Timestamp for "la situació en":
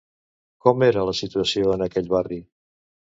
1.09-1.83